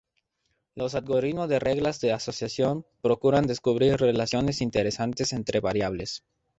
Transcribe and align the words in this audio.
Los 0.73 0.95
algoritmo 0.95 1.47
de 1.47 1.59
reglas 1.59 1.99
de 2.01 2.11
asociación 2.11 2.87
procuran 3.03 3.45
descubrir 3.45 3.97
relaciones 3.97 4.59
interesantes 4.59 5.31
entre 5.31 5.59
variables. 5.59 6.23